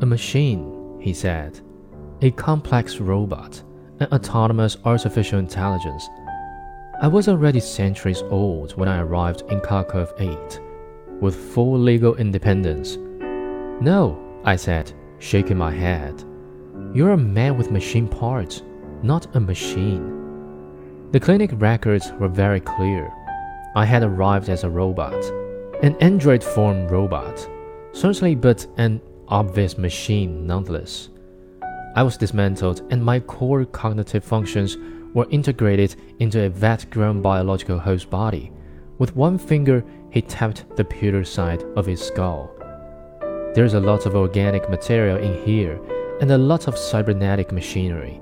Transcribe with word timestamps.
A 0.00 0.06
machine, 0.06 0.98
he 1.00 1.12
said, 1.12 1.60
a 2.20 2.30
complex 2.32 2.98
robot, 2.98 3.62
an 4.00 4.08
autonomous 4.12 4.76
artificial 4.84 5.38
intelligence. 5.38 6.08
I 7.00 7.08
was 7.08 7.28
already 7.28 7.60
centuries 7.60 8.22
old 8.30 8.76
when 8.76 8.88
I 8.88 9.00
arrived 9.00 9.42
in 9.50 9.60
Kharkov 9.60 10.12
8, 10.20 10.60
with 11.20 11.34
full 11.34 11.78
legal 11.78 12.14
independence. 12.16 12.96
No, 13.80 14.18
I 14.44 14.56
said, 14.56 14.92
shaking 15.18 15.56
my 15.56 15.72
head. 15.72 16.22
You're 16.92 17.12
a 17.12 17.16
man 17.16 17.56
with 17.56 17.70
machine 17.70 18.06
parts, 18.06 18.62
not 19.02 19.34
a 19.34 19.40
machine. 19.40 21.10
The 21.10 21.20
clinic 21.20 21.50
records 21.54 22.12
were 22.20 22.28
very 22.28 22.60
clear. 22.60 23.12
I 23.78 23.84
had 23.84 24.02
arrived 24.02 24.48
as 24.48 24.64
a 24.64 24.68
robot, 24.68 25.14
an 25.84 25.94
android 26.00 26.42
form 26.42 26.88
robot, 26.88 27.48
certainly, 27.92 28.34
but 28.34 28.66
an 28.76 29.00
obvious 29.28 29.78
machine 29.78 30.48
nonetheless. 30.48 31.10
I 31.94 32.02
was 32.02 32.16
dismantled, 32.16 32.82
and 32.90 33.00
my 33.00 33.20
core 33.20 33.64
cognitive 33.64 34.24
functions 34.24 34.76
were 35.14 35.28
integrated 35.30 35.94
into 36.18 36.42
a 36.42 36.48
vat 36.48 36.90
grown 36.90 37.22
biological 37.22 37.78
host 37.78 38.10
body. 38.10 38.50
With 38.98 39.14
one 39.14 39.38
finger, 39.38 39.84
he 40.10 40.22
tapped 40.22 40.64
the 40.74 40.84
pewter 40.84 41.22
side 41.22 41.62
of 41.76 41.86
his 41.86 42.04
skull. 42.04 42.50
There's 43.54 43.74
a 43.74 43.86
lot 43.90 44.06
of 44.06 44.16
organic 44.16 44.68
material 44.68 45.18
in 45.18 45.40
here 45.44 45.80
and 46.20 46.32
a 46.32 46.36
lot 46.52 46.66
of 46.66 46.76
cybernetic 46.76 47.52
machinery. 47.52 48.20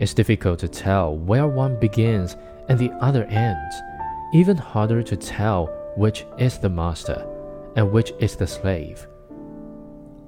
It's 0.00 0.12
difficult 0.12 0.58
to 0.58 0.68
tell 0.68 1.16
where 1.16 1.46
one 1.46 1.78
begins 1.78 2.36
and 2.68 2.76
the 2.80 2.90
other 2.94 3.26
ends, 3.26 3.76
even 4.36 4.56
harder 4.56 5.02
to 5.02 5.16
tell 5.16 5.66
which 5.96 6.26
is 6.38 6.58
the 6.58 6.68
master 6.68 7.26
and 7.76 7.90
which 7.90 8.12
is 8.20 8.36
the 8.36 8.46
slave. 8.46 9.06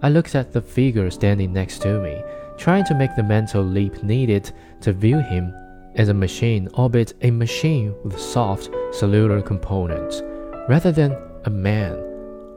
I 0.00 0.08
looked 0.08 0.34
at 0.34 0.50
the 0.50 0.62
figure 0.62 1.10
standing 1.10 1.52
next 1.52 1.82
to 1.82 2.00
me, 2.00 2.22
trying 2.56 2.84
to 2.84 2.94
make 2.94 3.14
the 3.16 3.22
mental 3.22 3.62
leap 3.62 4.02
needed 4.02 4.50
to 4.80 4.92
view 4.94 5.18
him 5.18 5.52
as 5.96 6.08
a 6.08 6.14
machine, 6.14 6.68
albeit 6.74 7.12
a 7.20 7.30
machine 7.30 7.94
with 8.02 8.18
soft 8.18 8.70
cellular 8.92 9.42
components, 9.42 10.22
rather 10.68 10.92
than 10.92 11.14
a 11.44 11.50
man. 11.50 12.02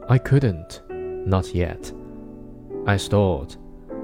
I 0.08 0.16
couldn't, 0.18 0.80
not 0.88 1.54
yet. 1.54 1.92
I 2.86 2.96
stalled. 2.96 3.58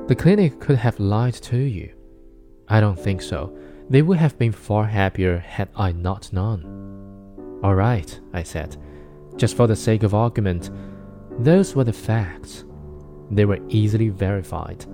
The 0.07 0.17
clinic 0.17 0.61
could 0.61 0.77
have 0.77 1.01
lied 1.01 1.35
to 1.35 1.57
you. 1.57 1.95
I 2.69 2.81
don't 2.81 2.99
think 2.99 3.23
so. 3.23 3.57
They 3.89 4.03
would 4.03 4.19
have 4.19 4.39
been 4.39 4.53
far 4.53 4.85
happier 4.85 5.39
had 5.39 5.71
I 5.75 5.93
not 5.93 6.31
known. 6.33 6.78
All 7.63 7.75
right, 7.75 8.19
I 8.33 8.43
said. 8.43 8.77
Just 9.37 9.57
for 9.57 9.67
the 9.67 9.77
sake 9.77 10.03
of 10.03 10.15
argument, 10.15 10.71
those 11.39 11.75
were 11.75 11.85
the 11.85 11.93
facts. 11.93 12.65
They 13.31 13.45
were 13.45 13.61
easily 13.69 14.09
verified. 14.09 14.87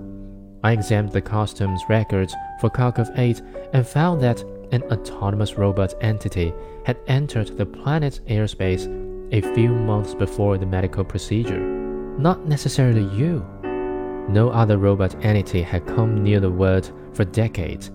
I 0.63 0.71
examined 0.71 1.13
the 1.13 1.21
customs 1.21 1.83
records 1.89 2.35
for 2.59 2.69
Kharkov 2.69 3.17
8 3.17 3.41
and 3.73 3.87
found 3.87 4.21
that 4.21 4.43
an 4.71 4.81
autonomous 4.91 5.57
robot 5.57 5.93
entity 6.01 6.53
had 6.85 6.97
entered 7.07 7.55
the 7.57 7.65
planet's 7.65 8.19
airspace 8.21 8.85
a 9.31 9.41
few 9.53 9.69
months 9.69 10.15
before 10.15 10.57
the 10.57 10.65
medical 10.65 11.03
procedure. 11.03 11.59
Not 11.59 12.47
necessarily 12.47 13.03
you. 13.15 13.45
No 14.27 14.49
other 14.49 14.79
robot 14.79 15.15
entity 15.23 15.61
had 15.61 15.85
come 15.85 16.23
near 16.23 16.39
the 16.39 16.49
word 16.49 16.89
for 17.13 17.25
decades. 17.25 17.91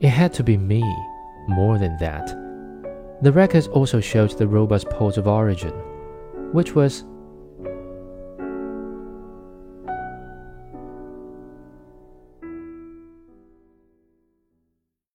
It 0.00 0.10
had 0.10 0.32
to 0.34 0.44
be 0.44 0.56
me, 0.56 0.82
more 1.48 1.78
than 1.78 1.96
that. 1.98 2.30
The 3.22 3.32
records 3.32 3.68
also 3.68 4.00
showed 4.00 4.36
the 4.36 4.48
robot's 4.48 4.84
port 4.84 5.16
of 5.16 5.28
origin, 5.28 5.72
which 6.52 6.74
was 6.74 7.04